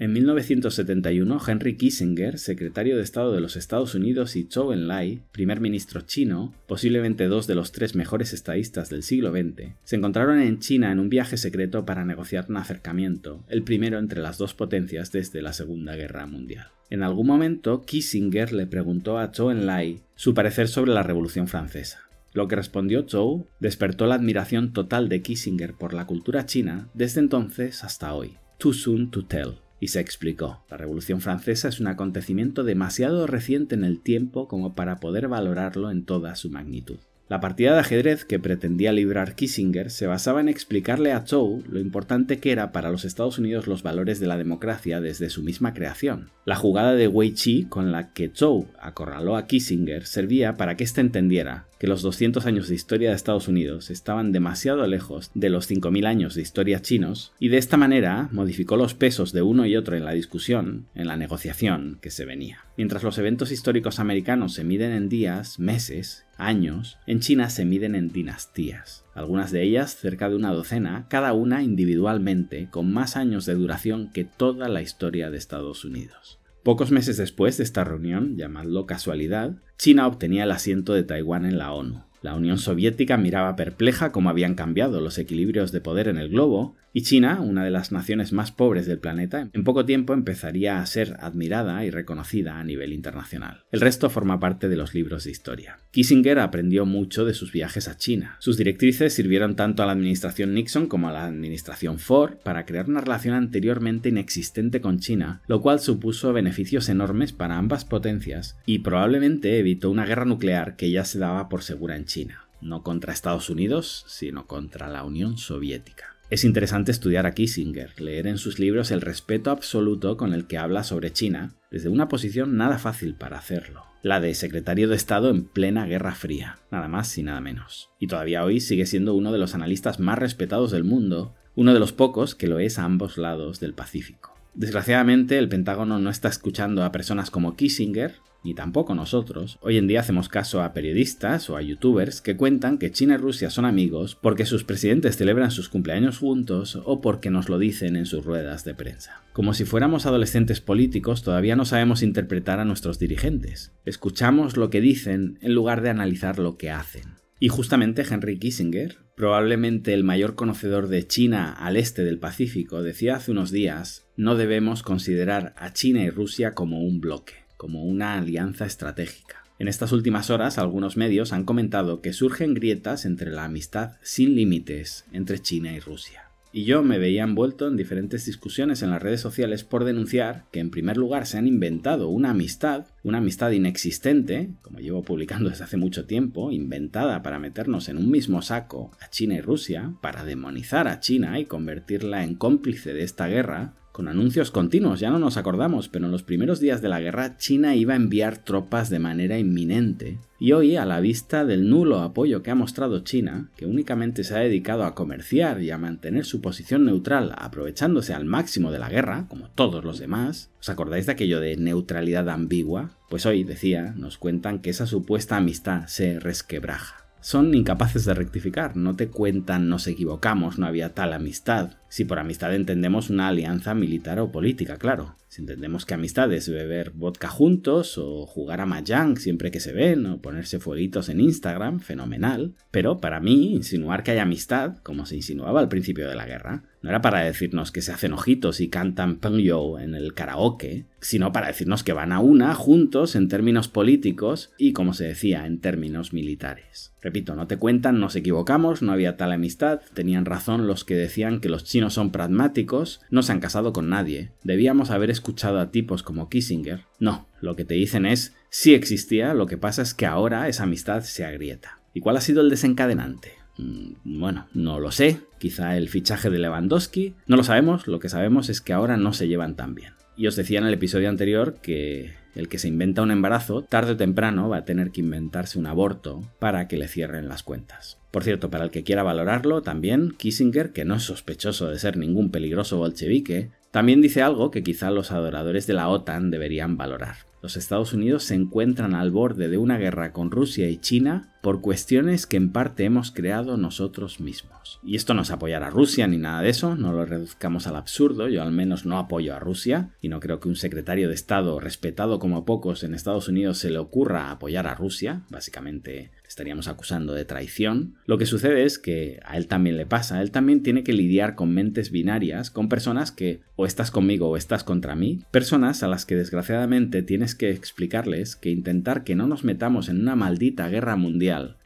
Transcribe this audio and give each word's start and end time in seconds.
En 0.00 0.12
1971, 0.12 1.40
Henry 1.44 1.76
Kissinger, 1.76 2.38
secretario 2.38 2.96
de 2.96 3.02
Estado 3.02 3.32
de 3.32 3.40
los 3.40 3.56
Estados 3.56 3.96
Unidos, 3.96 4.36
y 4.36 4.44
Zhou 4.44 4.70
Enlai, 4.70 5.24
primer 5.32 5.60
ministro 5.60 6.02
chino, 6.02 6.54
posiblemente 6.68 7.26
dos 7.26 7.48
de 7.48 7.56
los 7.56 7.72
tres 7.72 7.96
mejores 7.96 8.32
estadistas 8.32 8.90
del 8.90 9.02
siglo 9.02 9.32
XX, 9.32 9.72
se 9.82 9.96
encontraron 9.96 10.40
en 10.40 10.60
China 10.60 10.92
en 10.92 11.00
un 11.00 11.08
viaje 11.08 11.36
secreto 11.36 11.84
para 11.84 12.04
negociar 12.04 12.46
un 12.48 12.58
acercamiento, 12.58 13.42
el 13.48 13.64
primero 13.64 13.98
entre 13.98 14.22
las 14.22 14.38
dos 14.38 14.54
potencias 14.54 15.10
desde 15.10 15.42
la 15.42 15.52
Segunda 15.52 15.96
Guerra 15.96 16.28
Mundial. 16.28 16.68
En 16.90 17.02
algún 17.02 17.26
momento, 17.26 17.82
Kissinger 17.82 18.52
le 18.52 18.68
preguntó 18.68 19.18
a 19.18 19.32
Zhou 19.34 19.50
Enlai 19.50 20.02
su 20.14 20.32
parecer 20.32 20.68
sobre 20.68 20.92
la 20.92 21.02
Revolución 21.02 21.48
Francesa. 21.48 22.08
Lo 22.34 22.46
que 22.46 22.54
respondió 22.54 23.04
Zhou 23.08 23.48
despertó 23.58 24.06
la 24.06 24.14
admiración 24.14 24.72
total 24.72 25.08
de 25.08 25.22
Kissinger 25.22 25.74
por 25.74 25.92
la 25.92 26.06
cultura 26.06 26.46
china 26.46 26.88
desde 26.94 27.18
entonces 27.18 27.82
hasta 27.82 28.14
hoy. 28.14 28.36
Too 28.58 28.74
soon 28.74 29.10
to 29.10 29.24
tell. 29.24 29.56
Y 29.80 29.88
se 29.88 30.00
explicó, 30.00 30.64
la 30.70 30.76
Revolución 30.76 31.20
Francesa 31.20 31.68
es 31.68 31.80
un 31.80 31.86
acontecimiento 31.86 32.64
demasiado 32.64 33.26
reciente 33.26 33.74
en 33.74 33.84
el 33.84 34.00
tiempo 34.00 34.48
como 34.48 34.74
para 34.74 34.98
poder 34.98 35.28
valorarlo 35.28 35.90
en 35.90 36.04
toda 36.04 36.34
su 36.34 36.50
magnitud. 36.50 36.98
La 37.28 37.40
partida 37.40 37.74
de 37.74 37.80
ajedrez 37.80 38.24
que 38.24 38.38
pretendía 38.38 38.90
librar 38.90 39.34
Kissinger 39.34 39.90
se 39.90 40.06
basaba 40.06 40.40
en 40.40 40.48
explicarle 40.48 41.12
a 41.12 41.26
Zhou 41.26 41.62
lo 41.68 41.78
importante 41.78 42.38
que 42.38 42.52
era 42.52 42.72
para 42.72 42.90
los 42.90 43.04
Estados 43.04 43.38
Unidos 43.38 43.66
los 43.66 43.82
valores 43.82 44.18
de 44.18 44.26
la 44.26 44.38
democracia 44.38 45.02
desde 45.02 45.28
su 45.28 45.42
misma 45.42 45.74
creación. 45.74 46.30
La 46.46 46.56
jugada 46.56 46.94
de 46.94 47.06
Wei 47.06 47.34
Chi 47.34 47.66
con 47.68 47.92
la 47.92 48.14
que 48.14 48.30
Zhou 48.34 48.68
acorraló 48.80 49.36
a 49.36 49.46
Kissinger 49.46 50.06
servía 50.06 50.56
para 50.56 50.78
que 50.78 50.84
éste 50.84 51.02
entendiera 51.02 51.66
que 51.78 51.86
los 51.86 52.00
200 52.00 52.46
años 52.46 52.68
de 52.68 52.74
historia 52.74 53.10
de 53.10 53.16
Estados 53.16 53.46
Unidos 53.46 53.90
estaban 53.90 54.32
demasiado 54.32 54.86
lejos 54.86 55.30
de 55.34 55.50
los 55.50 55.70
5.000 55.70 56.06
años 56.06 56.34
de 56.34 56.40
historia 56.40 56.80
chinos 56.80 57.34
y 57.38 57.48
de 57.48 57.58
esta 57.58 57.76
manera 57.76 58.30
modificó 58.32 58.78
los 58.78 58.94
pesos 58.94 59.32
de 59.32 59.42
uno 59.42 59.66
y 59.66 59.76
otro 59.76 59.96
en 59.96 60.06
la 60.06 60.12
discusión, 60.12 60.86
en 60.94 61.06
la 61.06 61.18
negociación 61.18 61.98
que 62.00 62.10
se 62.10 62.24
venía. 62.24 62.64
Mientras 62.78 63.02
los 63.02 63.18
eventos 63.18 63.52
históricos 63.52 64.00
americanos 64.00 64.54
se 64.54 64.64
miden 64.64 64.92
en 64.92 65.10
días, 65.10 65.58
meses, 65.58 66.24
años, 66.38 66.98
en 67.06 67.20
China 67.20 67.50
se 67.50 67.64
miden 67.64 67.94
en 67.94 68.08
dinastías, 68.10 69.04
algunas 69.14 69.50
de 69.50 69.62
ellas 69.62 69.96
cerca 69.96 70.30
de 70.30 70.36
una 70.36 70.52
docena, 70.52 71.06
cada 71.10 71.34
una 71.34 71.62
individualmente, 71.62 72.68
con 72.70 72.92
más 72.92 73.16
años 73.16 73.44
de 73.44 73.54
duración 73.54 74.10
que 74.12 74.24
toda 74.24 74.68
la 74.68 74.80
historia 74.80 75.30
de 75.30 75.36
Estados 75.36 75.84
Unidos. 75.84 76.38
Pocos 76.62 76.90
meses 76.90 77.16
después 77.16 77.58
de 77.58 77.64
esta 77.64 77.84
reunión, 77.84 78.36
llamadlo 78.36 78.86
casualidad, 78.86 79.56
China 79.76 80.06
obtenía 80.06 80.44
el 80.44 80.50
asiento 80.50 80.94
de 80.94 81.02
Taiwán 81.02 81.44
en 81.44 81.58
la 81.58 81.72
ONU. 81.72 82.07
La 82.20 82.34
Unión 82.34 82.58
Soviética 82.58 83.16
miraba 83.16 83.54
perpleja 83.54 84.10
cómo 84.10 84.28
habían 84.30 84.54
cambiado 84.54 85.00
los 85.00 85.18
equilibrios 85.18 85.70
de 85.70 85.80
poder 85.80 86.08
en 86.08 86.18
el 86.18 86.28
globo, 86.28 86.76
y 86.92 87.02
China, 87.02 87.40
una 87.40 87.64
de 87.64 87.70
las 87.70 87.92
naciones 87.92 88.32
más 88.32 88.50
pobres 88.50 88.86
del 88.86 88.98
planeta, 88.98 89.50
en 89.52 89.62
poco 89.62 89.84
tiempo 89.84 90.14
empezaría 90.14 90.80
a 90.80 90.86
ser 90.86 91.16
admirada 91.20 91.84
y 91.84 91.90
reconocida 91.90 92.58
a 92.58 92.64
nivel 92.64 92.92
internacional. 92.92 93.62
El 93.70 93.80
resto 93.80 94.10
forma 94.10 94.40
parte 94.40 94.68
de 94.68 94.76
los 94.76 94.94
libros 94.94 95.24
de 95.24 95.30
historia. 95.30 95.78
Kissinger 95.92 96.38
aprendió 96.40 96.86
mucho 96.86 97.24
de 97.24 97.34
sus 97.34 97.52
viajes 97.52 97.88
a 97.88 97.96
China. 97.96 98.36
Sus 98.40 98.56
directrices 98.56 99.12
sirvieron 99.12 99.54
tanto 99.54 99.82
a 99.82 99.86
la 99.86 99.92
administración 99.92 100.54
Nixon 100.54 100.86
como 100.86 101.08
a 101.08 101.12
la 101.12 101.26
administración 101.26 101.98
Ford 101.98 102.36
para 102.42 102.64
crear 102.64 102.88
una 102.88 103.02
relación 103.02 103.34
anteriormente 103.34 104.08
inexistente 104.08 104.80
con 104.80 104.98
China, 104.98 105.42
lo 105.46 105.60
cual 105.60 105.80
supuso 105.80 106.32
beneficios 106.32 106.88
enormes 106.88 107.32
para 107.32 107.58
ambas 107.58 107.84
potencias 107.84 108.56
y 108.66 108.80
probablemente 108.80 109.58
evitó 109.58 109.90
una 109.90 110.06
guerra 110.06 110.24
nuclear 110.24 110.74
que 110.76 110.90
ya 110.90 111.04
se 111.04 111.18
daba 111.18 111.48
por 111.48 111.62
segura 111.62 111.96
en 111.96 112.06
China, 112.08 112.48
no 112.60 112.82
contra 112.82 113.12
Estados 113.12 113.50
Unidos, 113.50 114.04
sino 114.08 114.48
contra 114.48 114.88
la 114.88 115.04
Unión 115.04 115.38
Soviética. 115.38 116.16
Es 116.30 116.44
interesante 116.44 116.90
estudiar 116.90 117.24
a 117.24 117.32
Kissinger, 117.32 117.98
leer 118.00 118.26
en 118.26 118.36
sus 118.36 118.58
libros 118.58 118.90
el 118.90 119.00
respeto 119.00 119.50
absoluto 119.50 120.16
con 120.16 120.34
el 120.34 120.46
que 120.46 120.58
habla 120.58 120.82
sobre 120.82 121.12
China, 121.12 121.54
desde 121.70 121.88
una 121.88 122.08
posición 122.08 122.56
nada 122.56 122.78
fácil 122.78 123.14
para 123.14 123.38
hacerlo, 123.38 123.84
la 124.02 124.20
de 124.20 124.34
secretario 124.34 124.88
de 124.88 124.96
Estado 124.96 125.30
en 125.30 125.44
plena 125.44 125.86
Guerra 125.86 126.14
Fría, 126.14 126.58
nada 126.70 126.88
más 126.88 127.16
y 127.16 127.22
nada 127.22 127.40
menos. 127.40 127.90
Y 127.98 128.08
todavía 128.08 128.44
hoy 128.44 128.60
sigue 128.60 128.84
siendo 128.84 129.14
uno 129.14 129.32
de 129.32 129.38
los 129.38 129.54
analistas 129.54 130.00
más 130.00 130.18
respetados 130.18 130.70
del 130.70 130.84
mundo, 130.84 131.34
uno 131.54 131.72
de 131.72 131.80
los 131.80 131.92
pocos 131.92 132.34
que 132.34 132.46
lo 132.46 132.58
es 132.58 132.78
a 132.78 132.84
ambos 132.84 133.16
lados 133.16 133.60
del 133.60 133.74
Pacífico. 133.74 134.34
Desgraciadamente, 134.58 135.38
el 135.38 135.48
Pentágono 135.48 136.00
no 136.00 136.10
está 136.10 136.26
escuchando 136.26 136.82
a 136.82 136.90
personas 136.90 137.30
como 137.30 137.54
Kissinger, 137.54 138.16
ni 138.42 138.54
tampoco 138.54 138.92
nosotros, 138.96 139.56
hoy 139.62 139.78
en 139.78 139.86
día 139.86 140.00
hacemos 140.00 140.28
caso 140.28 140.62
a 140.62 140.72
periodistas 140.72 141.48
o 141.48 141.56
a 141.56 141.62
youtubers 141.62 142.20
que 142.20 142.36
cuentan 142.36 142.78
que 142.78 142.90
China 142.90 143.14
y 143.14 143.18
Rusia 143.18 143.50
son 143.50 143.66
amigos 143.66 144.18
porque 144.20 144.46
sus 144.46 144.64
presidentes 144.64 145.16
celebran 145.16 145.52
sus 145.52 145.68
cumpleaños 145.68 146.18
juntos 146.18 146.76
o 146.84 147.00
porque 147.00 147.30
nos 147.30 147.48
lo 147.48 147.60
dicen 147.60 147.94
en 147.94 148.04
sus 148.04 148.24
ruedas 148.24 148.64
de 148.64 148.74
prensa. 148.74 149.22
Como 149.32 149.54
si 149.54 149.64
fuéramos 149.64 150.06
adolescentes 150.06 150.60
políticos, 150.60 151.22
todavía 151.22 151.54
no 151.54 151.64
sabemos 151.64 152.02
interpretar 152.02 152.58
a 152.58 152.64
nuestros 152.64 152.98
dirigentes. 152.98 153.70
Escuchamos 153.84 154.56
lo 154.56 154.70
que 154.70 154.80
dicen 154.80 155.38
en 155.40 155.54
lugar 155.54 155.82
de 155.82 155.90
analizar 155.90 156.40
lo 156.40 156.56
que 156.56 156.72
hacen. 156.72 157.04
Y 157.38 157.46
justamente 157.46 158.02
Henry 158.02 158.40
Kissinger, 158.40 158.98
probablemente 159.14 159.94
el 159.94 160.02
mayor 160.02 160.34
conocedor 160.34 160.88
de 160.88 161.06
China 161.06 161.52
al 161.52 161.76
este 161.76 162.02
del 162.02 162.18
Pacífico, 162.18 162.82
decía 162.82 163.14
hace 163.14 163.30
unos 163.30 163.52
días, 163.52 164.07
no 164.18 164.36
debemos 164.36 164.82
considerar 164.82 165.54
a 165.56 165.72
China 165.72 166.02
y 166.02 166.10
Rusia 166.10 166.52
como 166.52 166.82
un 166.82 167.00
bloque 167.00 167.48
como 167.58 167.84
una 167.84 168.16
alianza 168.16 168.64
estratégica. 168.64 169.44
En 169.58 169.68
estas 169.68 169.92
últimas 169.92 170.30
horas, 170.30 170.56
algunos 170.56 170.96
medios 170.96 171.32
han 171.32 171.44
comentado 171.44 172.00
que 172.00 172.14
surgen 172.14 172.54
grietas 172.54 173.04
entre 173.04 173.30
la 173.30 173.44
amistad 173.44 173.96
sin 174.00 174.36
límites 174.36 175.04
entre 175.12 175.40
China 175.40 175.74
y 175.74 175.80
Rusia. 175.80 176.22
Y 176.50 176.64
yo 176.64 176.82
me 176.82 176.98
veía 176.98 177.24
envuelto 177.24 177.68
en 177.68 177.76
diferentes 177.76 178.24
discusiones 178.24 178.80
en 178.82 178.90
las 178.90 179.02
redes 179.02 179.20
sociales 179.20 179.64
por 179.64 179.84
denunciar 179.84 180.46
que 180.50 180.60
en 180.60 180.70
primer 180.70 180.96
lugar 180.96 181.26
se 181.26 181.36
han 181.36 181.46
inventado 181.46 182.08
una 182.08 182.30
amistad, 182.30 182.86
una 183.02 183.18
amistad 183.18 183.50
inexistente, 183.50 184.50
como 184.62 184.78
llevo 184.78 185.02
publicando 185.02 185.50
desde 185.50 185.64
hace 185.64 185.76
mucho 185.76 186.06
tiempo, 186.06 186.50
inventada 186.52 187.22
para 187.22 187.38
meternos 187.38 187.88
en 187.88 187.98
un 187.98 188.10
mismo 188.10 188.40
saco 188.40 188.92
a 189.00 189.10
China 189.10 189.34
y 189.34 189.40
Rusia, 189.40 189.94
para 190.00 190.24
demonizar 190.24 190.88
a 190.88 191.00
China 191.00 191.38
y 191.38 191.44
convertirla 191.44 192.24
en 192.24 192.36
cómplice 192.36 192.94
de 192.94 193.02
esta 193.02 193.26
guerra, 193.26 193.74
con 193.98 194.06
anuncios 194.06 194.52
continuos, 194.52 195.00
ya 195.00 195.10
no 195.10 195.18
nos 195.18 195.36
acordamos, 195.36 195.88
pero 195.88 196.04
en 196.04 196.12
los 196.12 196.22
primeros 196.22 196.60
días 196.60 196.80
de 196.80 196.88
la 196.88 197.00
guerra 197.00 197.36
China 197.36 197.74
iba 197.74 197.94
a 197.94 197.96
enviar 197.96 198.38
tropas 198.38 198.90
de 198.90 199.00
manera 199.00 199.40
inminente. 199.40 200.20
Y 200.38 200.52
hoy, 200.52 200.76
a 200.76 200.84
la 200.84 201.00
vista 201.00 201.44
del 201.44 201.68
nulo 201.68 201.98
apoyo 201.98 202.44
que 202.44 202.52
ha 202.52 202.54
mostrado 202.54 203.00
China, 203.00 203.50
que 203.56 203.66
únicamente 203.66 204.22
se 204.22 204.36
ha 204.36 204.38
dedicado 204.38 204.84
a 204.84 204.94
comerciar 204.94 205.60
y 205.62 205.72
a 205.72 205.78
mantener 205.78 206.26
su 206.26 206.40
posición 206.40 206.84
neutral 206.84 207.34
aprovechándose 207.36 208.14
al 208.14 208.24
máximo 208.24 208.70
de 208.70 208.78
la 208.78 208.88
guerra, 208.88 209.26
como 209.28 209.48
todos 209.48 209.82
los 209.82 209.98
demás, 209.98 210.52
¿os 210.60 210.68
acordáis 210.68 211.06
de 211.06 211.12
aquello 211.14 211.40
de 211.40 211.56
neutralidad 211.56 212.28
ambigua? 212.28 212.92
Pues 213.10 213.26
hoy, 213.26 213.42
decía, 213.42 213.94
nos 213.96 214.16
cuentan 214.16 214.60
que 214.60 214.70
esa 214.70 214.86
supuesta 214.86 215.36
amistad 215.36 215.88
se 215.88 216.20
resquebraja 216.20 217.08
son 217.20 217.52
incapaces 217.52 218.04
de 218.04 218.14
rectificar, 218.14 218.76
no 218.76 218.94
te 218.94 219.08
cuentan 219.08 219.68
nos 219.68 219.88
equivocamos, 219.88 220.58
no 220.58 220.66
había 220.66 220.94
tal 220.94 221.12
amistad. 221.12 221.72
Si 221.88 222.04
por 222.04 222.18
amistad 222.18 222.54
entendemos 222.54 223.10
una 223.10 223.28
alianza 223.28 223.74
militar 223.74 224.20
o 224.20 224.30
política, 224.30 224.76
claro. 224.76 225.16
Si 225.28 225.42
entendemos 225.42 225.84
que 225.84 225.94
amistad 225.94 226.32
es 226.32 226.48
beber 226.48 226.90
vodka 226.90 227.28
juntos 227.28 227.98
o 227.98 228.26
jugar 228.26 228.62
a 228.62 228.66
Mahjong 228.66 229.18
siempre 229.18 229.50
que 229.50 229.60
se 229.60 229.72
ven 229.72 230.06
o 230.06 230.22
ponerse 230.22 230.58
fueguitos 230.58 231.10
en 231.10 231.20
Instagram, 231.20 231.80
fenomenal. 231.80 232.54
Pero 232.70 232.98
para 232.98 233.20
mí, 233.20 233.54
insinuar 233.54 234.02
que 234.02 234.12
hay 234.12 234.18
amistad, 234.18 234.78
como 234.82 235.04
se 235.04 235.16
insinuaba 235.16 235.60
al 235.60 235.68
principio 235.68 236.08
de 236.08 236.14
la 236.14 236.26
guerra, 236.26 236.64
no 236.80 236.90
era 236.90 237.02
para 237.02 237.24
decirnos 237.24 237.72
que 237.72 237.82
se 237.82 237.92
hacen 237.92 238.12
ojitos 238.12 238.60
y 238.60 238.68
cantan 238.68 239.18
Pengyo 239.18 239.78
en 239.78 239.94
el 239.94 240.14
karaoke, 240.14 240.86
sino 241.00 241.32
para 241.32 241.48
decirnos 241.48 241.82
que 241.82 241.92
van 241.92 242.12
a 242.12 242.20
una 242.20 242.54
juntos 242.54 243.16
en 243.16 243.28
términos 243.28 243.68
políticos 243.68 244.52
y, 244.58 244.72
como 244.72 244.94
se 244.94 245.04
decía, 245.04 245.46
en 245.46 245.60
términos 245.60 246.12
militares. 246.12 246.92
Repito, 247.00 247.34
no 247.36 247.46
te 247.46 247.58
cuentan, 247.58 248.00
nos 248.00 248.16
equivocamos, 248.16 248.82
no 248.82 248.92
había 248.92 249.16
tal 249.16 249.32
amistad, 249.32 249.80
tenían 249.94 250.24
razón 250.24 250.66
los 250.66 250.84
que 250.84 250.96
decían 250.96 251.40
que 251.40 251.48
los 251.48 251.64
chinos 251.64 251.77
son 251.90 252.10
pragmáticos, 252.10 253.00
no 253.10 253.22
se 253.22 253.32
han 253.32 253.40
casado 253.40 253.72
con 253.72 253.88
nadie, 253.88 254.32
debíamos 254.42 254.90
haber 254.90 255.10
escuchado 255.10 255.60
a 255.60 255.70
tipos 255.70 256.02
como 256.02 256.28
Kissinger. 256.28 256.82
No, 256.98 257.26
lo 257.40 257.56
que 257.56 257.64
te 257.64 257.74
dicen 257.74 258.06
es, 258.06 258.34
sí 258.50 258.74
existía, 258.74 259.34
lo 259.34 259.46
que 259.46 259.56
pasa 259.56 259.82
es 259.82 259.94
que 259.94 260.06
ahora 260.06 260.48
esa 260.48 260.64
amistad 260.64 261.02
se 261.02 261.24
agrieta. 261.24 261.80
¿Y 261.94 262.00
cuál 262.00 262.16
ha 262.16 262.20
sido 262.20 262.40
el 262.40 262.50
desencadenante? 262.50 263.32
Mm, 263.56 264.18
bueno, 264.20 264.46
no 264.54 264.80
lo 264.80 264.90
sé, 264.90 265.20
quizá 265.38 265.76
el 265.76 265.88
fichaje 265.88 266.30
de 266.30 266.38
Lewandowski, 266.38 267.14
no 267.26 267.36
lo 267.36 267.44
sabemos, 267.44 267.86
lo 267.86 267.98
que 267.98 268.08
sabemos 268.08 268.48
es 268.48 268.60
que 268.60 268.72
ahora 268.72 268.96
no 268.96 269.12
se 269.12 269.28
llevan 269.28 269.56
tan 269.56 269.74
bien. 269.74 269.94
Y 270.16 270.26
os 270.26 270.36
decía 270.36 270.58
en 270.58 270.66
el 270.66 270.74
episodio 270.74 271.08
anterior 271.08 271.58
que 271.62 272.14
el 272.34 272.48
que 272.48 272.58
se 272.58 272.68
inventa 272.68 273.02
un 273.02 273.10
embarazo, 273.10 273.62
tarde 273.62 273.92
o 273.92 273.96
temprano 273.96 274.48
va 274.48 274.58
a 274.58 274.64
tener 274.64 274.90
que 274.90 275.00
inventarse 275.00 275.58
un 275.58 275.66
aborto 275.66 276.22
para 276.38 276.68
que 276.68 276.76
le 276.76 276.88
cierren 276.88 277.28
las 277.28 277.42
cuentas. 277.42 277.97
Por 278.10 278.24
cierto, 278.24 278.50
para 278.50 278.64
el 278.64 278.70
que 278.70 278.84
quiera 278.84 279.02
valorarlo, 279.02 279.62
también 279.62 280.14
Kissinger, 280.16 280.72
que 280.72 280.84
no 280.84 280.94
es 280.94 281.02
sospechoso 281.02 281.68
de 281.68 281.78
ser 281.78 281.96
ningún 281.96 282.30
peligroso 282.30 282.78
bolchevique, 282.78 283.50
también 283.70 284.00
dice 284.00 284.22
algo 284.22 284.50
que 284.50 284.62
quizá 284.62 284.90
los 284.90 285.12
adoradores 285.12 285.66
de 285.66 285.74
la 285.74 285.88
OTAN 285.88 286.30
deberían 286.30 286.76
valorar. 286.78 287.16
Los 287.42 287.56
Estados 287.56 287.92
Unidos 287.92 288.24
se 288.24 288.34
encuentran 288.34 288.94
al 288.94 289.10
borde 289.10 289.48
de 289.48 289.58
una 289.58 289.78
guerra 289.78 290.12
con 290.12 290.30
Rusia 290.30 290.68
y 290.68 290.78
China 290.78 291.34
por 291.48 291.62
cuestiones 291.62 292.26
que 292.26 292.36
en 292.36 292.52
parte 292.52 292.84
hemos 292.84 293.10
creado 293.10 293.56
nosotros 293.56 294.20
mismos. 294.20 294.80
Y 294.84 294.96
esto 294.96 295.14
no 295.14 295.22
es 295.22 295.30
apoyar 295.30 295.62
a 295.62 295.70
Rusia 295.70 296.06
ni 296.06 296.18
nada 296.18 296.42
de 296.42 296.50
eso, 296.50 296.76
no 296.76 296.92
lo 296.92 297.06
reduzcamos 297.06 297.66
al 297.66 297.76
absurdo, 297.76 298.28
yo 298.28 298.42
al 298.42 298.52
menos 298.52 298.84
no 298.84 298.98
apoyo 298.98 299.34
a 299.34 299.38
Rusia 299.38 299.94
y 300.02 300.10
no 300.10 300.20
creo 300.20 300.40
que 300.40 300.48
un 300.48 300.56
secretario 300.56 301.08
de 301.08 301.14
Estado 301.14 301.58
respetado 301.58 302.18
como 302.18 302.44
pocos 302.44 302.84
en 302.84 302.92
Estados 302.92 303.28
Unidos 303.28 303.56
se 303.56 303.70
le 303.70 303.78
ocurra 303.78 304.30
apoyar 304.30 304.66
a 304.66 304.74
Rusia, 304.74 305.22
básicamente 305.30 306.10
estaríamos 306.28 306.68
acusando 306.68 307.14
de 307.14 307.24
traición. 307.24 307.94
Lo 308.04 308.18
que 308.18 308.26
sucede 308.26 308.64
es 308.64 308.78
que 308.78 309.18
a 309.24 309.38
él 309.38 309.46
también 309.46 309.78
le 309.78 309.86
pasa, 309.86 310.20
él 310.20 310.30
también 310.30 310.62
tiene 310.62 310.84
que 310.84 310.92
lidiar 310.92 311.34
con 311.34 311.54
mentes 311.54 311.90
binarias, 311.90 312.50
con 312.50 312.68
personas 312.68 313.10
que 313.10 313.40
o 313.56 313.64
estás 313.64 313.90
conmigo 313.90 314.28
o 314.28 314.36
estás 314.36 314.62
contra 314.62 314.94
mí, 314.94 315.24
personas 315.30 315.82
a 315.82 315.88
las 315.88 316.04
que 316.04 316.14
desgraciadamente 316.14 317.02
tienes 317.02 317.34
que 317.34 317.50
explicarles 317.50 318.36
que 318.36 318.50
intentar 318.50 319.02
que 319.02 319.16
no 319.16 319.26
nos 319.26 319.42
metamos 319.42 319.88
en 319.88 320.00
una 320.00 320.14
maldita 320.14 320.68
guerra 320.68 320.96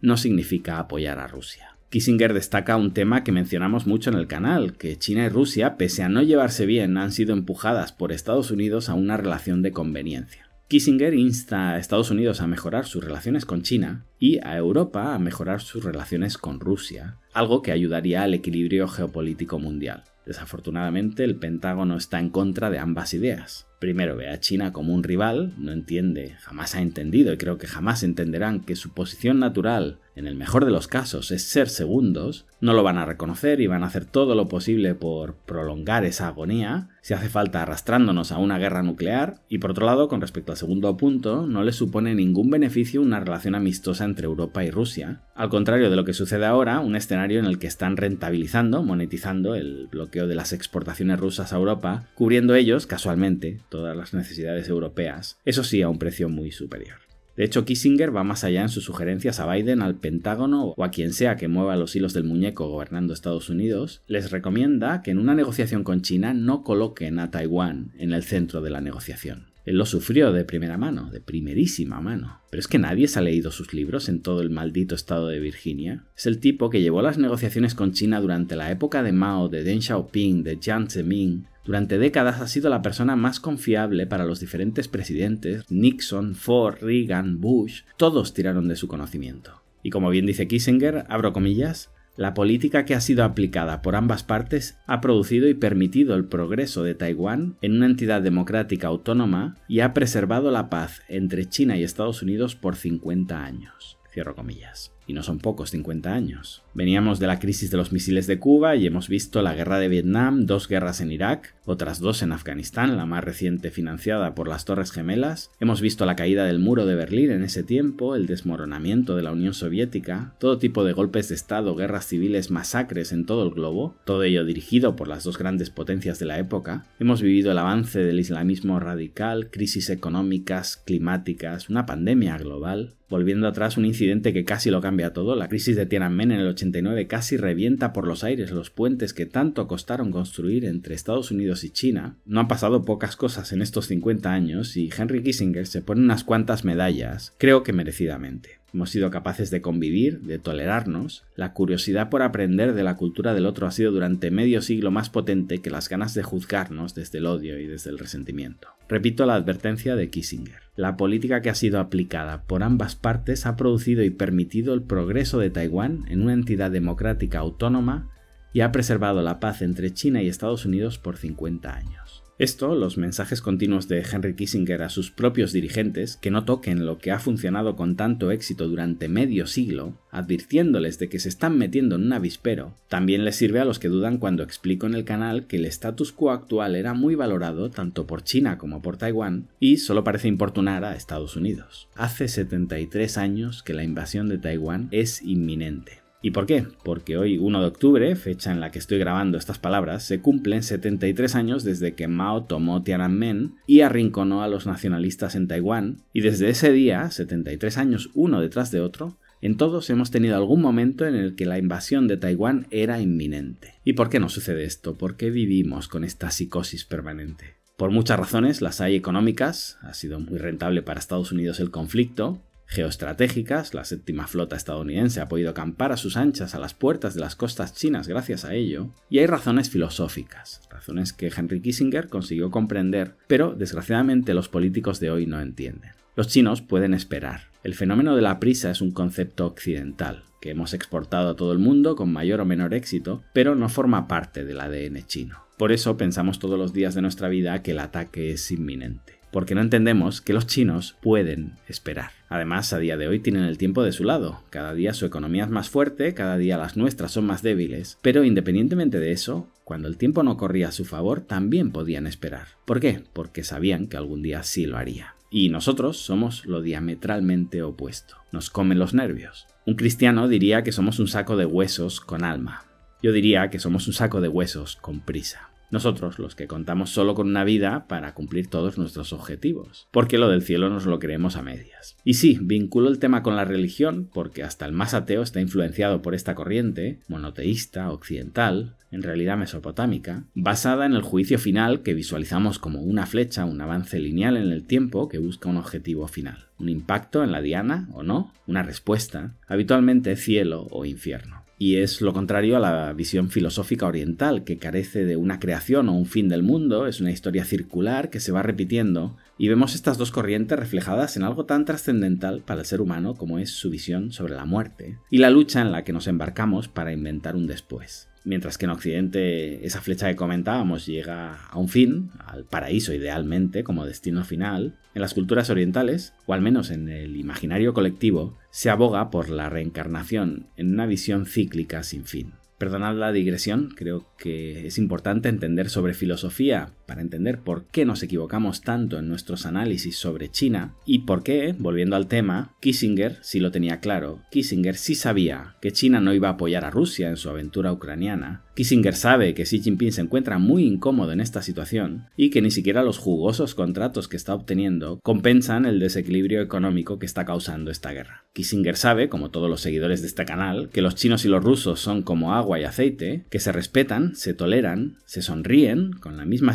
no 0.01 0.17
significa 0.17 0.79
apoyar 0.79 1.19
a 1.19 1.27
Rusia. 1.27 1.77
Kissinger 1.93 2.33
destaca 2.33 2.77
un 2.77 2.95
tema 2.95 3.23
que 3.23 3.33
mencionamos 3.33 3.87
mucho 3.87 4.09
en 4.09 4.17
el 4.17 4.27
canal, 4.27 4.79
que 4.79 4.99
China 4.99 5.27
y 5.27 5.29
Rusia, 5.29 5.77
pese 5.77 6.03
a 6.03 6.09
no 6.09 6.23
llevarse 6.23 6.65
bien, 6.65 6.97
han 6.97 7.13
sido 7.13 7.35
empujadas 7.35 7.93
por 7.93 8.13
Estados 8.13 8.51
Unidos 8.51 8.89
a 8.89 8.95
una 8.95 9.19
relación 9.19 9.61
de 9.61 9.73
conveniencia. 9.73 10.49
Kissinger 10.69 11.13
insta 11.13 11.73
a 11.73 11.79
Estados 11.79 12.11
Unidos 12.11 12.41
a 12.41 12.47
mejorar 12.47 12.87
sus 12.87 13.05
relaciones 13.05 13.45
con 13.45 13.61
China 13.61 14.07
y 14.19 14.39
a 14.39 14.57
Europa 14.57 15.15
a 15.15 15.19
mejorar 15.19 15.61
sus 15.61 15.85
relaciones 15.85 16.39
con 16.39 16.61
Rusia, 16.61 17.19
algo 17.35 17.61
que 17.61 17.73
ayudaría 17.73 18.23
al 18.23 18.33
equilibrio 18.33 18.89
geopolítico 18.89 19.59
mundial. 19.59 20.05
Desafortunadamente, 20.27 21.25
el 21.25 21.37
Pentágono 21.37 21.97
está 21.97 22.21
en 22.21 22.31
contra 22.31 22.71
de 22.71 22.79
ambas 22.79 23.13
ideas. 23.15 23.67
Primero 23.79 24.17
ve 24.17 24.29
a 24.29 24.39
China 24.39 24.73
como 24.73 24.95
un 24.95 25.03
rival, 25.03 25.53
no 25.59 25.73
entiende, 25.73 26.37
jamás 26.41 26.75
ha 26.77 26.81
entendido 26.81 27.33
y 27.33 27.39
creo 27.39 27.59
que 27.59 27.67
jamás 27.67 28.03
entenderán 28.05 28.61
que 28.61 28.77
su 28.77 28.93
posición 28.95 29.41
natural 29.41 29.99
en 30.15 30.27
el 30.27 30.35
mejor 30.35 30.65
de 30.65 30.71
los 30.71 30.89
casos 30.89 31.31
es 31.31 31.43
ser 31.43 31.69
segundos, 31.69 32.47
no 32.61 32.75
lo 32.75 32.83
van 32.83 32.99
a 32.99 33.07
reconocer 33.07 33.61
y 33.61 33.67
van 33.67 33.83
a 33.83 33.87
hacer 33.87 34.05
todo 34.05 34.35
lo 34.35 34.49
posible 34.49 34.95
por 34.95 35.35
prolongar 35.35 36.05
esa 36.05 36.29
agonía, 36.29 36.91
si 37.01 37.15
hace 37.15 37.29
falta 37.29 37.63
arrastrándonos 37.63 38.31
a 38.31 38.39
una 38.39 38.59
guerra 38.59 38.83
nuclear, 38.83 39.41
y 39.49 39.59
por 39.59 39.73
otro 39.73 39.87
lado, 39.87 40.09
con 40.09 40.21
respecto 40.21 40.53
al 40.53 40.59
segundo 40.59 40.97
punto, 40.97 41.47
no 41.47 41.65
les 41.65 41.77
supone 41.77 42.15
ningún 42.15 42.51
beneficio 42.51 43.03
una 43.03 43.21
relación 43.21 43.55
amistosa 43.55 44.05
entre 44.05 44.27
Europa 44.27 44.65
y 44.65 44.71
Rusia, 44.71 45.23
al 45.35 45.49
contrario 45.49 45.91
de 45.91 45.97
lo 45.97 46.05
que 46.05 46.13
sucede 46.13 46.47
ahora, 46.47 46.81
un 46.81 46.95
escenario 46.95 47.39
en 47.39 47.47
el 47.47 47.59
que 47.59 47.67
están 47.67 47.97
rentabilizando, 47.97 48.83
monetizando 48.83 49.55
el 49.55 49.89
bloqueo 49.91 50.27
de 50.27 50.35
las 50.35 50.53
exportaciones 50.53 51.19
rusas 51.19 51.53
a 51.53 51.57
Europa, 51.57 52.09
cubriendo 52.15 52.55
ellos, 52.55 52.87
casualmente, 52.87 53.61
todas 53.71 53.97
las 53.97 54.15
necesidades 54.15 54.69
europeas, 54.69 55.39
eso 55.45 55.65
sí 55.65 55.83
a 55.83 55.89
un 55.89 55.99
precio 55.99 56.29
muy 56.29 56.53
superior. 56.53 57.12
De 57.37 57.45
hecho, 57.45 57.65
Kissinger 57.65 58.15
va 58.15 58.25
más 58.25 58.45
allá 58.45 58.63
en 58.63 58.69
sus 58.69 58.85
sugerencias 58.85 59.41
a 59.41 59.53
Biden, 59.53 59.81
al 59.81 59.97
Pentágono 59.97 60.75
o 60.77 60.85
a 60.85 60.91
quien 60.91 61.13
sea 61.13 61.37
que 61.37 61.49
mueva 61.49 61.77
los 61.77 61.97
hilos 61.97 62.13
del 62.13 62.25
muñeco 62.25 62.69
gobernando 62.69 63.15
Estados 63.15 63.49
Unidos, 63.49 64.03
les 64.07 64.31
recomienda 64.31 65.03
que 65.03 65.13
en 65.13 65.19
una 65.19 65.35
negociación 65.35 65.83
con 65.83 66.03
China 66.03 66.35
no 66.35 66.63
coloquen 66.63 67.19
a 67.19 67.31
Taiwán 67.31 67.93
en 67.99 68.13
el 68.13 68.23
centro 68.23 68.61
de 68.61 68.71
la 68.71 68.81
negociación. 68.81 69.53
Él 69.65 69.77
lo 69.77 69.87
sufrió 69.87 70.33
de 70.33 70.45
primera 70.45 70.77
mano, 70.77 71.09
de 71.11 71.21
primerísima 71.21 72.01
mano. 72.01 72.41
Pero 72.51 72.61
es 72.61 72.67
que 72.67 72.81
nadie 72.81 73.07
se 73.07 73.21
ha 73.21 73.23
leído 73.23 73.53
sus 73.53 73.73
libros 73.73 74.09
en 74.09 74.21
todo 74.21 74.41
el 74.41 74.51
maldito 74.51 74.97
estado 74.97 75.29
de 75.29 75.39
Virginia. 75.39 76.05
Es 76.17 76.27
el 76.27 76.41
tipo 76.41 76.69
que 76.69 76.83
llevó 76.83 77.01
las 77.01 77.17
negociaciones 77.17 77.75
con 77.75 77.93
China 77.93 78.21
durante 78.21 78.57
la 78.57 78.73
época 78.73 79.05
de 79.05 79.13
Mao, 79.13 79.49
de 79.49 79.63
Deng 79.63 79.81
Xiaoping, 79.81 80.43
de 80.43 80.59
Jiang 80.61 80.91
Zemin, 80.91 81.47
durante 81.65 81.99
décadas 81.99 82.41
ha 82.41 82.49
sido 82.49 82.71
la 82.71 82.83
persona 82.83 83.15
más 83.17 83.39
confiable 83.39 84.07
para 84.07 84.25
los 84.25 84.41
diferentes 84.41 84.89
presidentes, 84.89 85.65
Nixon, 85.71 86.35
Ford, 86.35 86.79
Reagan, 86.81 87.41
Bush, 87.41 87.83
todos 87.97 88.35
tiraron 88.35 88.69
de 88.69 88.77
su 88.77 88.89
conocimiento. 88.89 89.63
Y 89.83 89.91
como 89.91 90.11
bien 90.11 90.27
dice 90.27 90.49
Kissinger, 90.49 91.05
abro 91.09 91.33
comillas, 91.33 91.91
la 92.17 92.35
política 92.35 92.85
que 92.85 92.95
ha 92.95 93.01
sido 93.01 93.25
aplicada 93.25 93.81
por 93.81 93.97
ambas 93.97 94.23
partes 94.23 94.77
ha 94.87 95.01
producido 95.01 95.49
y 95.49 95.55
permitido 95.55 96.15
el 96.15 96.27
progreso 96.27 96.83
de 96.83 96.95
Taiwán 96.95 97.57
en 97.63 97.77
una 97.77 97.87
entidad 97.87 98.21
democrática 98.21 98.89
autónoma 98.89 99.57
y 99.67 99.81
ha 99.81 99.95
preservado 99.95 100.51
la 100.51 100.69
paz 100.69 101.03
entre 101.09 101.49
China 101.49 101.79
y 101.79 101.85
Estados 101.85 102.23
Unidos 102.23 102.55
por 102.55 102.77
50 102.77 103.43
años. 103.43 103.99
Cierro 104.13 104.35
comillas. 104.35 104.93
Y 105.07 105.15
no 105.15 105.23
son 105.23 105.39
pocos 105.39 105.71
50 105.71 106.13
años. 106.13 106.62
Veníamos 106.75 107.19
de 107.19 107.27
la 107.27 107.39
crisis 107.39 107.71
de 107.71 107.77
los 107.77 107.93
misiles 107.93 108.27
de 108.27 108.39
Cuba 108.39 108.77
y 108.77 108.87
hemos 108.87 109.09
visto 109.09 109.43
la 109.43 109.55
guerra 109.55 109.79
de 109.79 109.89
Vietnam, 109.89 110.47
dos 110.47 110.69
guerras 110.69 111.03
en 111.03 111.13
Irak, 111.13 111.55
otras 111.67 112.01
dos 112.01 112.23
en 112.23 112.33
Afganistán, 112.33 112.97
la 112.97 113.05
más 113.05 113.23
reciente 113.23 113.71
financiada 113.71 114.35
por 114.35 114.49
las 114.49 114.65
Torres 114.65 114.91
Gemelas. 114.91 115.51
Hemos 115.61 115.83
visto 115.83 116.07
la 116.07 116.17
caída 116.17 116.47
del 116.47 116.61
muro 116.61 116.87
de 116.87 116.95
Berlín 116.95 117.31
en 117.31 117.43
ese 117.43 117.63
tiempo, 117.63 118.17
el 118.17 118.27
desmoronamiento 118.27 119.17
de 119.17 119.23
la 119.23 119.33
Unión 119.33 119.53
Soviética, 119.53 120.35
todo 120.41 120.57
tipo 120.57 120.83
de 120.83 120.95
golpes 120.95 121.29
de 121.29 121.35
Estado, 121.35 121.77
guerras 121.77 122.07
civiles, 122.07 122.51
masacres 122.51 123.13
en 123.13 123.27
todo 123.27 123.45
el 123.45 123.51
globo, 123.51 123.95
todo 124.07 124.23
ello 124.23 124.45
dirigido 124.47 124.97
por 124.97 125.09
las 125.09 125.25
dos 125.25 125.37
grandes 125.37 125.69
potencias 125.69 126.19
de 126.19 126.27
la 126.27 126.39
época. 126.39 126.87
Hemos 126.99 127.21
vivido 127.21 127.53
el 127.53 127.59
avance 127.59 128.01
del 128.01 128.19
islamismo 128.19 128.81
radical, 128.81 129.51
crisis 129.51 129.91
económicas, 129.91 130.79
climáticas, 130.79 131.69
una 131.69 131.85
pandemia 131.85 132.39
global, 132.39 132.95
volviendo 133.13 133.47
atrás 133.47 133.77
un 133.77 133.85
incidente 133.85 134.33
que 134.33 134.47
casi 134.47 134.71
lo 134.71 134.81
cambia 134.81 135.13
todo, 135.13 135.37
la 135.37 135.49
crisis 135.49 135.77
de 135.77 135.85
Tiananmen 135.85 136.33
en 136.33 136.41
el 136.41 136.49
89 136.63 137.09
casi 137.09 137.37
revienta 137.37 137.93
por 137.93 138.07
los 138.07 138.23
aires 138.23 138.53
los 138.53 138.71
puentes 138.71 139.13
que 139.13 139.27
tanto 139.27 139.67
costaron 139.67 140.13
construir 140.13 140.65
entre 140.65 140.95
Estados 140.95 141.31
Unidos 141.31 141.65
y 141.65 141.71
China. 141.71 142.17
No 142.25 142.41
han 142.41 142.49
pasado 142.49 142.85
pocas 142.85 143.17
cosas 143.17 143.53
en 143.53 143.63
estos 143.63 143.87
50 143.87 144.33
años 144.33 144.77
y 144.77 144.91
Henry 144.97 145.23
Kissinger 145.23 145.67
se 145.67 145.83
pone 145.83 146.03
unas 146.03 146.25
cuantas 146.25 146.65
medallas, 146.65 147.35
creo 147.39 147.63
que 147.63 147.73
merecidamente. 147.73 148.62
Hemos 148.75 148.91
sido 148.91 149.11
capaces 149.11 149.51
de 149.51 149.61
convivir, 149.61 150.21
de 150.21 150.39
tolerarnos. 150.39 151.25
La 151.37 151.53
curiosidad 151.53 152.09
por 152.09 152.23
aprender 152.23 152.73
de 152.73 152.83
la 152.83 152.97
cultura 152.97 153.35
del 153.35 153.45
otro 153.45 153.67
ha 153.67 153.71
sido 153.71 153.93
durante 153.93 154.31
medio 154.31 154.63
siglo 154.63 154.91
más 154.91 155.11
potente 155.11 155.59
que 155.59 155.71
las 155.71 155.91
ganas 155.91 156.15
de 156.15 156.23
juzgarnos 156.23 156.95
desde 156.95 157.19
el 157.19 157.27
odio 157.27 157.59
y 157.59 157.67
desde 157.67 157.91
el 157.91 157.99
resentimiento. 157.99 158.69
Repito 158.89 159.27
la 159.27 159.35
advertencia 159.35 159.95
de 159.95 160.09
Kissinger. 160.09 160.63
La 160.75 160.97
política 160.97 161.43
que 161.43 161.51
ha 161.51 161.55
sido 161.55 161.81
aplicada 161.81 162.45
por 162.45 162.63
ambas 162.63 162.97
partes 162.97 163.45
ha 163.45 163.57
producido 163.57 164.03
y 164.05 164.11
permitido 164.11 164.73
el 164.73 164.83
progreso 164.83 165.39
de 165.39 165.51
Taiwán 165.51 166.07
en 166.09 166.23
una 166.23 166.33
entidad 166.33 166.71
democrática 166.71 167.41
autónoma 167.41 168.11
y 168.55 168.61
ha 168.61 168.73
preservado 168.73 169.21
la 169.23 169.39
paz 169.39 169.61
entre 169.61 169.93
China 169.93 170.23
y 170.23 170.29
Estados 170.29 170.65
Unidos 170.65 170.99
por 170.99 171.19
50 171.19 171.75
años. 171.75 172.22
Esto, 172.39 172.75
los 172.75 172.97
mensajes 172.97 173.43
continuos 173.43 173.89
de 173.89 174.03
Henry 174.11 174.35
Kissinger 174.35 174.83
a 174.83 174.89
sus 174.89 175.11
propios 175.11 175.53
dirigentes, 175.53 176.17
que 176.17 176.31
no 176.31 176.45
toquen 176.45 176.87
lo 176.87 176.99
que 176.99 177.13
ha 177.13 177.19
funcionado 177.19 177.77
con 177.77 177.95
tanto 177.95 178.31
éxito 178.31 178.69
durante 178.69 179.09
medio 179.09 179.47
siglo, 179.47 179.99
advirtiéndoles 180.11 180.99
de 180.99 181.09
que 181.09 181.19
se 181.19 181.29
están 181.29 181.59
metiendo 181.59 181.97
en 181.97 182.05
un 182.05 182.13
avispero, 182.13 182.75
también 182.89 183.25
les 183.25 183.37
sirve 183.37 183.61
a 183.61 183.65
los 183.65 183.79
que 183.79 183.89
dudan 183.89 184.19
cuando 184.19 184.43
explico 184.43 184.87
en 184.87 184.95
el 184.95 185.05
canal 185.05 185.47
que 185.47 185.57
el 185.57 185.67
status 185.67 186.13
quo 186.13 186.31
actual 186.31 186.75
era 186.75 186.95
muy 186.95 187.15
valorado 187.15 187.71
tanto 187.71 188.07
por 188.07 188.25
China 188.25 188.59
como 188.59 188.83
por 188.83 188.97
Taiwán 188.97 189.49
y 189.61 189.77
solo 189.77 190.03
parece 190.03 190.29
importunar 190.29 190.85
a 190.85 190.97
Estados 190.97 191.37
Unidos. 191.37 191.89
Hace 191.95 192.29
73 192.29 193.19
años 193.19 193.63
que 193.63 193.75
la 193.75 193.85
invasión 193.85 194.29
de 194.29 194.39
Taiwán 194.39 194.89
es 194.91 195.23
inminente. 195.23 196.02
¿Y 196.23 196.31
por 196.31 196.47
qué? 196.47 196.65
Porque 196.85 197.19
hoy, 197.19 197.37
1 197.37 197.61
de 197.61 197.67
octubre, 197.67 198.15
fecha 198.15 198.53
en 198.53 198.61
la 198.61 198.71
que 198.71 198.79
estoy 198.79 198.99
grabando 198.99 199.37
estas 199.37 199.59
palabras, 199.59 200.05
se 200.05 200.21
cumplen 200.21 200.63
73 200.63 201.35
años 201.35 201.65
desde 201.65 201.95
que 201.95 202.07
Mao 202.07 202.45
tomó 202.45 202.85
Tiananmen 202.85 203.57
y 203.67 203.81
arrinconó 203.81 204.43
a 204.43 204.49
los 204.49 204.65
nacionalistas 204.65 205.35
en 205.35 205.49
Taiwán, 205.49 206.05
y 206.13 206.21
desde 206.21 206.49
ese 206.49 206.73
día, 206.73 207.11
73 207.11 207.77
años 207.77 208.11
uno 208.15 208.41
detrás 208.41 208.71
de 208.71 208.81
otro, 208.81 209.19
en 209.41 209.57
todos 209.57 209.91
hemos 209.91 210.13
tenido 210.13 210.37
algún 210.37 210.63
momento 210.63 211.05
en 211.05 211.17
el 211.17 211.35
que 211.35 211.47
la 211.47 211.59
invasión 211.59 212.07
de 212.07 212.17
Taiwán 212.17 212.69
era 212.71 213.01
inminente. 213.01 213.75
¿Y 213.85 213.95
por 213.95 214.09
qué 214.09 214.21
no 214.21 214.29
sucede 214.29 214.63
esto? 214.63 214.97
¿Por 214.97 215.17
qué 215.17 215.31
vivimos 215.31 215.89
con 215.89 216.05
esta 216.05 216.31
psicosis 216.31 216.85
permanente? 216.85 217.57
Por 217.77 217.91
muchas 217.91 218.21
razones, 218.21 218.63
las 218.63 218.81
hay 218.81 218.95
económicas, 218.95 219.79
ha 219.83 219.95
sido 219.95 220.21
muy 220.21 220.39
rentable 220.39 220.83
para 220.83 221.01
Estados 221.01 221.33
Unidos 221.33 221.59
el 221.59 221.73
conflicto, 221.73 222.41
geoestratégicas, 222.73 223.75
la 223.75 223.85
séptima 223.85 224.27
flota 224.27 224.57
estadounidense 224.57 225.21
ha 225.21 225.29
podido 225.29 225.51
acampar 225.51 225.93
a 225.93 225.97
sus 225.97 226.17
anchas 226.17 226.55
a 226.55 226.59
las 226.59 226.75
puertas 226.75 227.15
de 227.15 227.21
las 227.21 227.37
costas 227.37 227.75
chinas 227.75 228.09
gracias 228.09 228.45
a 228.45 228.55
ello, 228.55 228.89
y 229.09 229.19
hay 229.19 229.27
razones 229.27 229.71
filosóficas, 229.71 230.63
razones 230.71 231.13
que 231.13 231.31
Henry 231.35 231.61
Kissinger 231.61 232.09
consiguió 232.09 232.51
comprender, 232.51 233.17
pero 233.29 233.55
desgraciadamente 233.55 234.35
los 234.35 234.49
políticos 234.49 235.01
de 235.01 235.11
hoy 235.11 235.27
no 235.27 235.41
entienden. 235.41 235.93
Los 236.17 236.29
chinos 236.29 236.61
pueden 236.61 236.95
esperar. 236.95 237.53
El 237.63 237.75
fenómeno 237.75 238.17
de 238.17 238.23
la 238.23 238.41
prisa 238.41 238.71
es 238.71 238.81
un 238.81 238.91
concepto 238.91 239.47
occidental, 239.47 240.25
que 240.41 240.51
hemos 240.51 240.75
exportado 240.75 241.31
a 241.31 241.37
todo 241.37 241.53
el 241.53 241.59
mundo 241.59 241.95
con 241.95 242.13
mayor 242.13 242.41
o 242.41 242.45
menor 242.45 242.75
éxito, 242.75 243.23
pero 243.33 243.55
no 243.55 243.69
forma 243.69 244.09
parte 244.09 244.45
del 244.45 244.61
ADN 244.61 245.07
chino. 245.07 245.45
Por 245.57 245.73
eso 245.73 245.97
pensamos 245.97 246.39
todos 246.39 246.59
los 246.59 246.73
días 246.73 246.95
de 246.95 247.03
nuestra 247.03 247.29
vida 247.29 247.63
que 247.63 247.71
el 247.71 247.79
ataque 247.79 248.33
es 248.33 248.51
inminente 248.51 249.22
porque 249.33 249.57
no 249.57 249.61
entendemos 249.61 250.21
que 250.21 250.33
los 250.33 250.47
chinos 250.47 250.95
pueden 251.01 251.55
esperar. 251.67 252.13
Además, 252.29 252.73
a 252.73 252.79
día 252.79 252.97
de 252.97 253.09
hoy 253.09 253.19
tienen 253.19 253.43
el 253.45 253.59
tiempo 253.59 253.83
de 253.83 253.93
su 253.93 254.05
lado. 254.05 254.43
Cada 254.51 254.75
día 254.75 254.95
su 254.95 255.07
economía 255.07 255.45
es 255.45 255.51
más 255.51 255.69
fuerte, 255.69 256.15
cada 256.15 256.37
día 256.37 256.59
las 256.59 256.77
nuestras 256.77 257.11
son 257.11 257.27
más 257.27 257.43
débiles. 257.43 257.99
Pero 258.03 258.23
independientemente 258.23 259.01
de 259.01 259.13
eso, 259.13 259.49
cuando 259.65 259.89
el 259.89 259.97
tiempo 259.97 260.23
no 260.23 260.37
corría 260.37 260.69
a 260.69 260.73
su 260.73 260.85
favor, 260.85 261.23
también 261.23 261.73
podían 261.73 262.07
esperar. 262.07 262.47
¿Por 262.65 262.79
qué? 262.79 263.03
Porque 263.13 263.43
sabían 263.43 263.89
que 263.89 263.97
algún 263.97 264.23
día 264.23 264.43
sí 264.43 264.67
lo 264.67 264.77
haría. 264.77 265.15
y 265.35 265.49
nosotros 265.49 265.97
somos 265.97 266.45
lo 266.45 266.61
diametralmente 266.61 267.63
opuesto. 267.63 268.17
Nos 268.33 268.51
comen 268.51 268.79
los 268.79 268.93
nervios. 268.93 269.47
Un 269.65 269.77
cristiano 269.77 270.29
diría 270.29 270.63
que 270.63 270.73
somos 270.73 270.99
un 270.99 271.09
saco 271.09 271.39
de 271.39 271.47
huesos 271.47 272.03
con 272.03 272.23
alma. 272.23 272.67
Yo 273.03 273.13
diría 273.13 273.49
que 273.49 273.59
somos 273.59 273.87
un 273.87 273.95
saco 273.95 274.21
de 274.21 274.29
huesos 274.29 274.77
con 274.77 275.01
prisa. 275.01 275.49
Nosotros, 275.73 276.19
los 276.19 276.35
que 276.35 276.47
contamos 276.47 276.91
solo 276.91 277.15
con 277.15 277.29
una 277.29 277.45
vida 277.45 277.87
para 277.89 278.13
cumplir 278.13 278.49
todos 278.49 278.77
nuestros 278.77 279.15
objetivos, 279.15 279.89
porque 279.91 280.19
lo 280.19 280.29
del 280.29 280.43
cielo 280.43 280.69
nos 280.69 280.85
lo 280.85 280.99
creemos 280.99 281.37
a 281.37 281.43
medias. 281.43 281.97
Y 282.05 282.15
sí, 282.15 282.39
vinculo 282.43 282.91
el 282.91 282.99
tema 282.99 283.23
con 283.23 283.37
la 283.37 283.47
religión, 283.47 284.11
porque 284.13 284.43
hasta 284.43 284.67
el 284.67 284.73
más 284.73 284.93
ateo 284.93 285.23
está 285.23 285.41
influenciado 285.41 286.03
por 286.03 286.15
esta 286.15 286.35
corriente, 286.35 287.01
monoteísta, 287.09 287.91
occidental, 287.91 288.77
en 288.91 289.03
realidad 289.03 289.39
mesopotámica, 289.39 290.25
basada 290.35 290.85
en 290.85 290.93
el 290.93 291.01
juicio 291.01 291.39
final 291.39 291.81
que 291.81 291.95
visualizamos 291.95 292.59
como 292.59 292.83
una 292.83 293.07
flecha, 293.07 293.47
un 293.47 293.63
avance 293.63 293.99
lineal 293.99 294.37
en 294.37 294.53
el 294.53 294.67
tiempo 294.67 295.09
que 295.09 295.17
busca 295.17 295.49
un 295.49 295.57
objetivo 295.57 296.07
final. 296.07 296.49
Un 296.59 296.69
impacto 296.69 297.25
en 297.25 297.33
la 297.33 297.41
diana 297.41 297.89
o 297.95 298.03
no, 298.03 298.31
una 298.47 298.63
respuesta, 298.63 299.37
habitualmente 299.49 300.17
cielo 300.17 300.69
o 300.71 300.85
infierno 300.85 301.42
y 301.63 301.77
es 301.77 302.01
lo 302.01 302.13
contrario 302.13 302.57
a 302.57 302.59
la 302.59 302.93
visión 302.93 303.31
filosófica 303.31 303.87
oriental, 303.87 304.43
que 304.43 304.59
carece 304.59 305.05
de 305.05 305.15
una 305.15 305.39
creación 305.39 305.89
o 305.89 305.93
un 305.93 306.07
fin 306.07 306.29
del 306.29 306.43
mundo, 306.43 306.89
es 306.89 307.01
una 307.01 307.13
historia 307.13 307.45
circular 307.45 308.11
que 308.11 308.19
se 308.19 308.33
va 308.33 308.43
repitiendo, 308.43 309.17
y 309.39 309.47
vemos 309.47 309.77
estas 309.77 309.97
dos 309.97 310.11
corrientes 310.11 310.59
reflejadas 310.59 311.17
en 311.17 311.23
algo 311.23 311.45
tan 311.45 311.65
trascendental 311.65 312.43
para 312.45 312.63
el 312.63 312.67
ser 312.67 312.81
humano 312.81 313.15
como 313.15 313.39
es 313.39 313.51
su 313.53 313.71
visión 313.71 314.11
sobre 314.11 314.35
la 314.35 314.45
muerte, 314.45 314.99
y 315.09 315.19
la 315.19 315.31
lucha 315.31 315.61
en 315.61 315.71
la 315.71 315.85
que 315.85 315.93
nos 315.93 316.09
embarcamos 316.09 316.67
para 316.67 316.93
inventar 316.93 317.37
un 317.37 317.47
después. 317.47 318.09
Mientras 318.25 318.57
que 318.57 318.67
en 318.67 318.71
Occidente 318.71 319.67
esa 319.67 319.81
flecha 319.81 320.09
que 320.09 320.17
comentábamos 320.17 320.87
llega 320.87 321.47
a 321.47 321.59
un 321.59 321.69
fin, 321.69 322.11
al 322.25 322.45
paraíso 322.45 322.93
idealmente 322.93 323.65
como 323.65 323.85
destino 323.85 324.25
final, 324.25 324.77
en 324.95 325.03
las 325.03 325.15
culturas 325.15 325.51
orientales, 325.51 326.15
o 326.27 326.35
al 326.35 326.41
menos 326.41 326.71
en 326.71 326.89
el 326.89 327.17
imaginario 327.17 327.75
colectivo, 327.75 328.39
se 328.51 328.71
aboga 328.71 329.11
por 329.11 329.29
la 329.29 329.51
reencarnación 329.51 330.47
en 330.57 330.73
una 330.73 330.87
visión 330.87 331.27
cíclica 331.27 331.83
sin 331.83 332.05
fin. 332.05 332.35
Perdonad 332.59 332.95
la 332.95 333.11
digresión, 333.11 333.71
creo 333.75 334.07
que 334.17 334.69
es 334.69 334.79
importante 334.79 335.29
entender 335.29 335.69
sobre 335.69 335.95
filosofía 335.95 336.71
para 336.93 337.01
entender 337.01 337.39
por 337.39 337.65
qué 337.69 337.87
nos 337.87 338.03
equivocamos 338.03 338.61
tanto 338.61 338.99
en 338.99 339.09
nuestros 339.09 339.47
análisis 339.47 339.97
sobre 339.97 340.29
China 340.29 340.75
y 340.85 341.07
por 341.07 341.23
qué, 341.23 341.55
volviendo 341.59 341.97
al 341.97 342.07
tema, 342.07 342.55
Kissinger 342.61 343.17
sí 343.23 343.41
lo 343.41 343.51
tenía 343.51 343.81
claro. 343.81 344.21
Kissinger 344.31 344.77
sí 344.77 344.95
sabía 344.95 345.57
que 345.63 345.73
China 345.73 346.03
no 346.03 346.13
iba 346.13 346.29
a 346.29 346.33
apoyar 346.33 346.67
a 346.67 346.71
Rusia 346.71 347.09
en 347.09 347.17
su 347.17 347.31
aventura 347.31 347.73
ucraniana. 347.73 348.45
Kissinger 348.55 348.95
sabe 348.95 349.33
que 349.33 349.45
Xi 349.45 349.61
Jinping 349.61 349.93
se 349.93 350.03
encuentra 350.03 350.37
muy 350.37 350.65
incómodo 350.65 351.13
en 351.13 351.21
esta 351.21 351.41
situación 351.41 352.09
y 352.17 352.29
que 352.29 352.43
ni 352.43 352.51
siquiera 352.51 352.83
los 352.83 352.99
jugosos 352.99 353.55
contratos 353.55 354.09
que 354.09 354.19
está 354.19 354.35
obteniendo 354.35 355.01
compensan 355.03 355.65
el 355.65 355.81
desequilibrio 355.81 356.43
económico 356.43 356.99
que 356.99 357.07
está 357.07 357.25
causando 357.25 357.71
esta 357.71 357.93
guerra. 357.93 358.27
Kissinger 358.35 358.77
sabe, 358.77 359.09
como 359.09 359.31
todos 359.31 359.49
los 359.49 359.63
seguidores 359.63 360.03
de 360.03 360.09
este 360.09 360.27
canal, 360.27 360.69
que 360.71 360.83
los 360.83 360.95
chinos 360.95 361.25
y 361.25 361.29
los 361.29 361.43
rusos 361.43 361.81
son 361.81 362.03
como 362.03 362.35
agua 362.35 362.61
y 362.61 362.65
aceite, 362.65 363.25
que 363.31 363.41
se 363.41 363.53
respetan, 363.53 364.15
se 364.15 364.35
toleran, 364.35 364.99
se 365.07 365.23
sonríen, 365.23 365.93
con 365.93 366.19
la 366.19 366.27
misma 366.27 366.55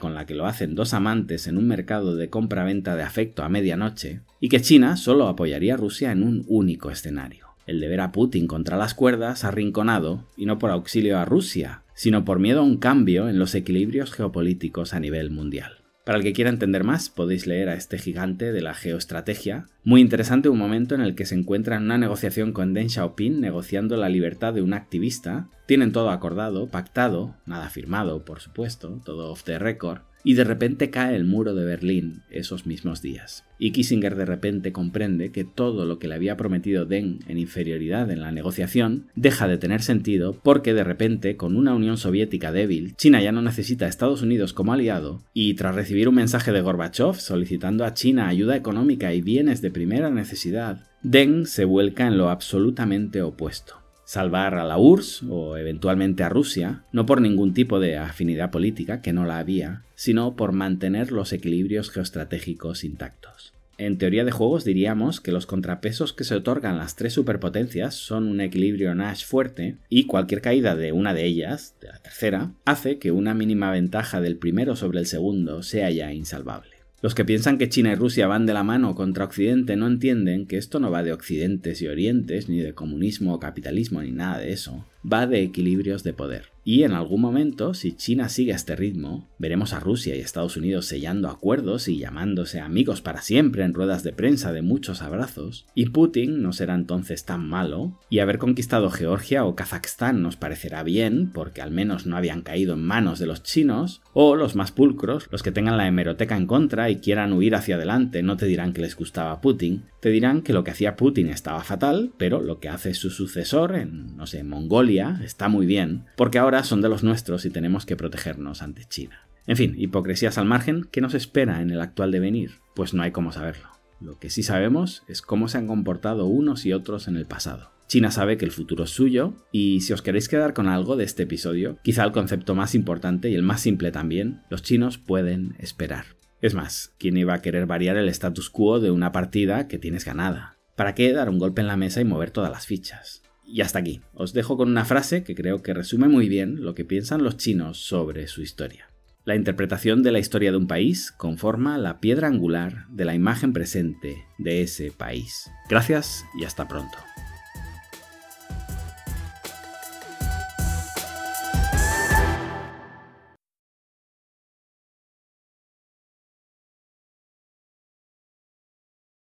con 0.00 0.14
la 0.14 0.24
que 0.24 0.34
lo 0.34 0.46
hacen 0.46 0.74
dos 0.74 0.94
amantes 0.94 1.46
en 1.46 1.58
un 1.58 1.66
mercado 1.66 2.16
de 2.16 2.30
compra-venta 2.30 2.96
de 2.96 3.02
afecto 3.02 3.42
a 3.42 3.48
medianoche, 3.48 4.20
y 4.40 4.48
que 4.48 4.60
China 4.60 4.96
solo 4.96 5.28
apoyaría 5.28 5.74
a 5.74 5.76
Rusia 5.76 6.10
en 6.10 6.22
un 6.22 6.44
único 6.48 6.90
escenario, 6.90 7.48
el 7.66 7.80
de 7.80 7.88
ver 7.88 8.00
a 8.00 8.10
Putin 8.10 8.46
contra 8.46 8.76
las 8.76 8.94
cuerdas, 8.94 9.44
arrinconado, 9.44 10.24
y 10.36 10.46
no 10.46 10.58
por 10.58 10.70
auxilio 10.70 11.18
a 11.18 11.26
Rusia, 11.26 11.82
sino 11.94 12.24
por 12.24 12.38
miedo 12.38 12.60
a 12.60 12.64
un 12.64 12.78
cambio 12.78 13.28
en 13.28 13.38
los 13.38 13.54
equilibrios 13.54 14.12
geopolíticos 14.12 14.94
a 14.94 15.00
nivel 15.00 15.30
mundial. 15.30 15.77
Para 16.08 16.16
el 16.16 16.24
que 16.24 16.32
quiera 16.32 16.48
entender 16.48 16.84
más, 16.84 17.10
podéis 17.10 17.46
leer 17.46 17.68
a 17.68 17.74
este 17.74 17.98
gigante 17.98 18.50
de 18.50 18.62
la 18.62 18.72
geoestrategia. 18.72 19.66
Muy 19.84 20.00
interesante 20.00 20.48
un 20.48 20.56
momento 20.56 20.94
en 20.94 21.02
el 21.02 21.14
que 21.14 21.26
se 21.26 21.34
encuentra 21.34 21.76
en 21.76 21.82
una 21.82 21.98
negociación 21.98 22.54
con 22.54 22.72
Deng 22.72 22.88
Xiaoping 22.88 23.42
negociando 23.42 23.94
la 23.98 24.08
libertad 24.08 24.54
de 24.54 24.62
un 24.62 24.72
activista. 24.72 25.48
Tienen 25.66 25.92
todo 25.92 26.08
acordado, 26.08 26.66
pactado, 26.68 27.34
nada 27.44 27.68
firmado, 27.68 28.24
por 28.24 28.40
supuesto, 28.40 29.02
todo 29.04 29.30
off 29.30 29.42
the 29.42 29.58
record, 29.58 30.00
y 30.24 30.34
de 30.34 30.44
repente 30.44 30.90
cae 30.90 31.16
el 31.16 31.24
muro 31.24 31.54
de 31.54 31.64
Berlín 31.64 32.22
esos 32.30 32.66
mismos 32.66 33.02
días. 33.02 33.44
Y 33.58 33.72
Kissinger 33.72 34.14
de 34.14 34.24
repente 34.24 34.72
comprende 34.72 35.32
que 35.32 35.44
todo 35.44 35.84
lo 35.84 35.98
que 35.98 36.08
le 36.08 36.14
había 36.14 36.36
prometido 36.36 36.86
Deng 36.86 37.20
en 37.26 37.38
inferioridad 37.38 38.10
en 38.10 38.20
la 38.20 38.30
negociación 38.30 39.06
deja 39.14 39.48
de 39.48 39.58
tener 39.58 39.82
sentido 39.82 40.38
porque 40.42 40.74
de 40.74 40.84
repente, 40.84 41.36
con 41.36 41.56
una 41.56 41.74
Unión 41.74 41.96
Soviética 41.96 42.52
débil, 42.52 42.94
China 42.96 43.20
ya 43.20 43.32
no 43.32 43.42
necesita 43.42 43.86
a 43.86 43.88
Estados 43.88 44.22
Unidos 44.22 44.52
como 44.52 44.72
aliado 44.72 45.22
y 45.34 45.54
tras 45.54 45.74
recibir 45.74 46.08
un 46.08 46.14
mensaje 46.14 46.52
de 46.52 46.60
Gorbachev 46.60 47.14
solicitando 47.14 47.84
a 47.84 47.94
China 47.94 48.28
ayuda 48.28 48.56
económica 48.56 49.12
y 49.12 49.20
bienes 49.20 49.60
de 49.62 49.70
primera 49.70 50.10
necesidad, 50.10 50.86
Deng 51.02 51.46
se 51.46 51.64
vuelca 51.64 52.06
en 52.06 52.18
lo 52.18 52.28
absolutamente 52.28 53.22
opuesto 53.22 53.87
salvar 54.08 54.54
a 54.54 54.64
la 54.64 54.78
URSS 54.78 55.24
o 55.28 55.58
eventualmente 55.58 56.22
a 56.22 56.30
Rusia, 56.30 56.82
no 56.92 57.04
por 57.04 57.20
ningún 57.20 57.52
tipo 57.52 57.78
de 57.78 57.98
afinidad 57.98 58.50
política, 58.50 59.02
que 59.02 59.12
no 59.12 59.26
la 59.26 59.38
había, 59.38 59.82
sino 59.96 60.34
por 60.34 60.52
mantener 60.52 61.12
los 61.12 61.34
equilibrios 61.34 61.90
geoestratégicos 61.90 62.84
intactos. 62.84 63.52
En 63.76 63.98
teoría 63.98 64.24
de 64.24 64.30
juegos 64.30 64.64
diríamos 64.64 65.20
que 65.20 65.30
los 65.30 65.44
contrapesos 65.44 66.14
que 66.14 66.24
se 66.24 66.36
otorgan 66.36 66.78
las 66.78 66.96
tres 66.96 67.12
superpotencias 67.12 67.96
son 67.96 68.28
un 68.28 68.40
equilibrio 68.40 68.94
Nash 68.94 69.26
fuerte 69.26 69.76
y 69.90 70.04
cualquier 70.06 70.40
caída 70.40 70.74
de 70.74 70.92
una 70.92 71.12
de 71.12 71.26
ellas, 71.26 71.74
de 71.82 71.88
la 71.88 71.98
tercera, 71.98 72.52
hace 72.64 72.98
que 72.98 73.12
una 73.12 73.34
mínima 73.34 73.70
ventaja 73.70 74.22
del 74.22 74.38
primero 74.38 74.74
sobre 74.74 75.00
el 75.00 75.06
segundo 75.06 75.62
sea 75.62 75.90
ya 75.90 76.14
insalvable. 76.14 76.77
Los 77.00 77.14
que 77.14 77.24
piensan 77.24 77.58
que 77.58 77.68
China 77.68 77.92
y 77.92 77.94
Rusia 77.94 78.26
van 78.26 78.44
de 78.44 78.52
la 78.52 78.64
mano 78.64 78.96
contra 78.96 79.24
Occidente 79.24 79.76
no 79.76 79.86
entienden 79.86 80.46
que 80.46 80.56
esto 80.56 80.80
no 80.80 80.90
va 80.90 81.04
de 81.04 81.12
occidentes 81.12 81.80
y 81.80 81.86
orientes, 81.86 82.48
ni 82.48 82.58
de 82.58 82.74
comunismo 82.74 83.34
o 83.34 83.38
capitalismo, 83.38 84.02
ni 84.02 84.10
nada 84.10 84.38
de 84.38 84.52
eso. 84.52 84.84
Va 85.10 85.26
de 85.26 85.42
equilibrios 85.42 86.02
de 86.02 86.12
poder. 86.12 86.50
Y 86.64 86.82
en 86.82 86.92
algún 86.92 87.22
momento, 87.22 87.72
si 87.72 87.96
China 87.96 88.28
sigue 88.28 88.52
este 88.52 88.76
ritmo, 88.76 89.26
veremos 89.38 89.72
a 89.72 89.80
Rusia 89.80 90.14
y 90.14 90.20
Estados 90.20 90.58
Unidos 90.58 90.84
sellando 90.84 91.30
acuerdos 91.30 91.88
y 91.88 91.96
llamándose 91.96 92.60
amigos 92.60 93.00
para 93.00 93.22
siempre 93.22 93.64
en 93.64 93.72
ruedas 93.72 94.02
de 94.02 94.12
prensa 94.12 94.52
de 94.52 94.60
muchos 94.60 95.00
abrazos, 95.00 95.64
y 95.74 95.86
Putin 95.86 96.42
no 96.42 96.52
será 96.52 96.74
entonces 96.74 97.24
tan 97.24 97.48
malo, 97.48 97.98
y 98.10 98.18
haber 98.18 98.36
conquistado 98.36 98.90
Georgia 98.90 99.46
o 99.46 99.56
Kazajstán 99.56 100.20
nos 100.20 100.36
parecerá 100.36 100.82
bien, 100.82 101.32
porque 101.32 101.62
al 101.62 101.70
menos 101.70 102.04
no 102.04 102.18
habían 102.18 102.42
caído 102.42 102.74
en 102.74 102.84
manos 102.84 103.18
de 103.18 103.24
los 103.24 103.42
chinos, 103.42 104.02
o 104.12 104.36
los 104.36 104.54
más 104.54 104.70
pulcros, 104.70 105.26
los 105.30 105.42
que 105.42 105.52
tengan 105.52 105.78
la 105.78 105.88
hemeroteca 105.88 106.36
en 106.36 106.46
contra 106.46 106.90
y 106.90 106.96
quieran 106.96 107.32
huir 107.32 107.54
hacia 107.54 107.76
adelante, 107.76 108.22
no 108.22 108.36
te 108.36 108.44
dirán 108.44 108.74
que 108.74 108.82
les 108.82 108.94
gustaba 108.94 109.40
Putin, 109.40 109.84
te 110.00 110.10
dirán 110.10 110.42
que 110.42 110.52
lo 110.52 110.64
que 110.64 110.70
hacía 110.70 110.96
Putin 110.96 111.28
estaba 111.28 111.62
fatal, 111.64 112.12
pero 112.16 112.40
lo 112.40 112.60
que 112.60 112.68
hace 112.68 112.94
su 112.94 113.10
sucesor 113.10 113.74
en, 113.74 114.16
no 114.16 114.26
sé, 114.26 114.44
Mongolia 114.44 115.20
está 115.24 115.48
muy 115.48 115.66
bien, 115.66 116.04
porque 116.16 116.38
ahora 116.38 116.62
son 116.64 116.80
de 116.80 116.88
los 116.88 117.02
nuestros 117.02 117.44
y 117.44 117.50
tenemos 117.50 117.86
que 117.86 117.96
protegernos 117.96 118.62
ante 118.62 118.84
China. 118.84 119.28
En 119.46 119.56
fin, 119.56 119.74
hipocresías 119.78 120.38
al 120.38 120.44
margen, 120.44 120.86
¿qué 120.90 121.00
nos 121.00 121.14
espera 121.14 121.62
en 121.62 121.70
el 121.70 121.80
actual 121.80 122.12
devenir? 122.12 122.52
Pues 122.74 122.94
no 122.94 123.02
hay 123.02 123.12
cómo 123.12 123.32
saberlo. 123.32 123.68
Lo 124.00 124.18
que 124.18 124.30
sí 124.30 124.42
sabemos 124.42 125.02
es 125.08 125.22
cómo 125.22 125.48
se 125.48 125.58
han 125.58 125.66
comportado 125.66 126.26
unos 126.26 126.66
y 126.66 126.72
otros 126.72 127.08
en 127.08 127.16
el 127.16 127.26
pasado. 127.26 127.70
China 127.88 128.10
sabe 128.10 128.36
que 128.36 128.44
el 128.44 128.50
futuro 128.50 128.84
es 128.84 128.90
suyo 128.90 129.34
y 129.50 129.80
si 129.80 129.94
os 129.94 130.02
queréis 130.02 130.28
quedar 130.28 130.52
con 130.52 130.68
algo 130.68 130.96
de 130.96 131.04
este 131.04 131.22
episodio, 131.22 131.78
quizá 131.82 132.04
el 132.04 132.12
concepto 132.12 132.54
más 132.54 132.74
importante 132.74 133.30
y 133.30 133.34
el 133.34 133.42
más 133.42 133.62
simple 133.62 133.90
también, 133.90 134.42
los 134.50 134.62
chinos 134.62 134.98
pueden 134.98 135.56
esperar. 135.58 136.17
Es 136.40 136.54
más, 136.54 136.94
¿quién 136.98 137.16
iba 137.16 137.34
a 137.34 137.42
querer 137.42 137.66
variar 137.66 137.96
el 137.96 138.08
status 138.08 138.48
quo 138.48 138.78
de 138.78 138.92
una 138.92 139.10
partida 139.10 139.66
que 139.66 139.78
tienes 139.78 140.04
ganada? 140.04 140.56
¿Para 140.76 140.94
qué 140.94 141.12
dar 141.12 141.28
un 141.28 141.38
golpe 141.38 141.60
en 141.60 141.66
la 141.66 141.76
mesa 141.76 142.00
y 142.00 142.04
mover 142.04 142.30
todas 142.30 142.52
las 142.52 142.66
fichas? 142.66 143.22
Y 143.44 143.62
hasta 143.62 143.80
aquí. 143.80 144.02
Os 144.14 144.34
dejo 144.34 144.56
con 144.56 144.68
una 144.68 144.84
frase 144.84 145.24
que 145.24 145.34
creo 145.34 145.62
que 145.62 145.74
resume 145.74 146.06
muy 146.06 146.28
bien 146.28 146.62
lo 146.62 146.74
que 146.74 146.84
piensan 146.84 147.24
los 147.24 147.36
chinos 147.38 147.78
sobre 147.78 148.28
su 148.28 148.42
historia. 148.42 148.90
La 149.24 149.34
interpretación 149.34 150.02
de 150.02 150.12
la 150.12 150.20
historia 150.20 150.52
de 150.52 150.56
un 150.56 150.68
país 150.68 151.12
conforma 151.12 151.76
la 151.76 151.98
piedra 151.98 152.28
angular 152.28 152.86
de 152.88 153.04
la 153.04 153.14
imagen 153.14 153.52
presente 153.52 154.24
de 154.38 154.62
ese 154.62 154.92
país. 154.92 155.50
Gracias 155.68 156.24
y 156.38 156.44
hasta 156.44 156.68
pronto. 156.68 156.98